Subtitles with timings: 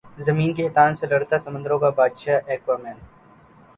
[0.25, 2.97] زمین کے شیطانوں سے لڑتا سمندروں کا بادشاہ ایکوامین